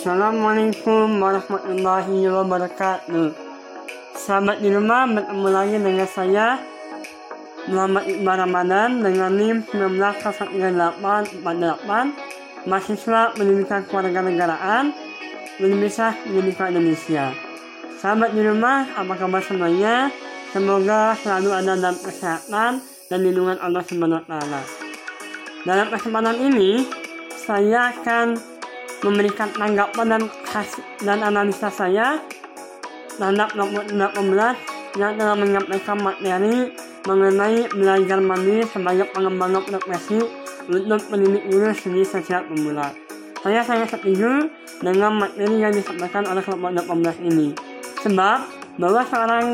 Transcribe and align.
Assalamualaikum 0.00 1.20
warahmatullahi 1.20 2.24
wabarakatuh. 2.24 3.36
Selamat 4.16 4.56
di 4.64 4.72
rumah 4.72 5.04
bertemu 5.04 5.48
lagi 5.52 5.76
dengan 5.76 6.08
saya 6.08 6.56
Muhammad 7.68 8.08
Iqbal 8.08 8.48
Ramadan 8.48 9.04
dengan 9.04 9.28
NIM 9.36 9.60
193848 9.68 11.44
mahasiswa 12.64 13.36
pendidikan 13.36 13.84
kewarganegaraan 13.92 14.96
Universitas 15.60 16.16
Pendidikan 16.24 16.72
Indonesia. 16.72 17.36
Sahabat 18.00 18.32
di 18.32 18.40
rumah, 18.40 18.88
apa 18.96 19.20
kabar 19.20 19.44
semuanya? 19.44 20.08
Semoga 20.56 21.12
selalu 21.20 21.52
ada 21.52 21.76
dalam 21.76 22.00
kesehatan 22.00 22.80
dan 23.04 23.18
lindungan 23.20 23.60
Allah 23.60 23.84
taala. 23.84 24.64
Dalam 25.68 25.92
kesempatan 25.92 26.40
ini, 26.40 26.88
saya 27.36 27.92
akan 27.92 28.59
memberikan 29.00 29.48
tanggapan 29.56 30.06
dan 30.16 30.22
hasil 30.48 30.84
dan 31.04 31.18
analisa 31.24 31.68
saya 31.72 32.20
terhadap 33.16 33.52
kelompok 33.52 33.84
18 33.88 34.98
yang 34.98 35.12
telah 35.16 35.36
menyampaikan 35.36 35.96
materi 36.00 36.72
mengenai 37.08 37.68
belajar 37.72 38.18
mandiri 38.20 38.64
sebagai 38.68 39.06
pengembangan 39.12 39.62
profesi 39.64 40.20
untuk 40.68 41.00
pendidik 41.08 41.44
guru 41.48 41.72
seni 41.72 42.02
sosial 42.04 42.44
pemula. 42.44 42.92
Saya 43.40 43.64
sangat 43.64 43.96
setuju 43.96 44.52
dengan 44.84 45.16
materi 45.16 45.64
yang 45.64 45.72
disampaikan 45.72 46.28
oleh 46.28 46.44
kelompok 46.44 46.76
18 46.76 47.28
ini. 47.32 47.56
Sebab 48.04 48.38
bahwa 48.80 49.02
seorang 49.08 49.46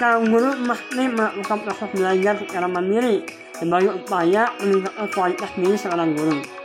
kaum 0.00 0.24
guru 0.28 0.52
mesti 0.64 1.04
melakukan 1.12 1.58
proses 1.64 1.88
belajar 1.92 2.34
secara 2.40 2.66
mandiri 2.68 3.24
sebagai 3.56 4.00
upaya 4.00 4.48
meningkatkan 4.60 5.08
kualitas 5.12 5.50
diri 5.56 5.76
seorang 5.76 6.16
guru. 6.16 6.61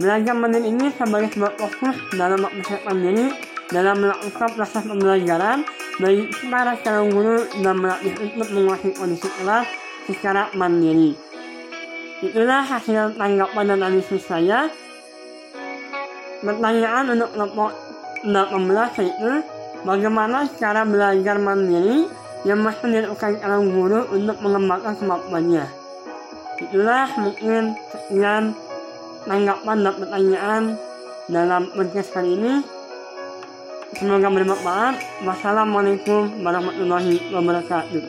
Belajar 0.00 0.32
mandiri 0.32 0.72
ini 0.72 0.88
sebagai 0.96 1.28
sebuah 1.36 1.60
fokus 1.60 1.92
dalam 2.16 2.40
mempersiapkan 2.40 2.96
diri 3.04 3.36
dalam 3.68 4.00
melakukan 4.00 4.48
proses 4.56 4.80
pembelajaran 4.88 5.60
bagi 6.00 6.24
para 6.48 6.72
calon 6.80 7.12
guru 7.12 7.44
dan 7.60 7.76
melatih 7.76 8.16
untuk 8.16 8.48
menguasai 8.48 8.96
kondisi 8.96 9.28
kelas 9.28 9.68
secara 10.08 10.48
mandiri. 10.56 11.12
Itulah 12.24 12.64
hasil 12.64 13.20
tanggapan 13.20 13.64
dan 13.68 13.76
analisis 13.76 14.24
saya. 14.24 14.72
Pertanyaan 16.40 17.04
untuk 17.12 17.36
kelompok 17.36 17.70
18 18.24 19.04
yaitu 19.04 19.32
bagaimana 19.84 20.48
cara 20.56 20.88
belajar 20.88 21.36
mandiri 21.36 22.08
yang 22.48 22.64
mesti 22.64 22.88
dilakukan 22.88 23.36
calon 23.36 23.68
guru 23.68 24.00
untuk 24.16 24.40
mengembangkan 24.40 24.96
kemampuannya. 24.96 25.68
Itulah 26.56 27.04
mungkin 27.20 27.76
sekian 27.92 28.56
tanggapan 29.30 29.86
dan 29.86 29.94
pertanyaan 29.94 30.62
dalam 31.30 31.62
podcast 31.70 32.10
kali 32.10 32.34
ini. 32.34 32.54
Semoga 33.94 34.26
bermanfaat. 34.26 35.22
Wassalamualaikum 35.22 36.42
warahmatullahi 36.42 37.30
wabarakatuh. 37.30 38.02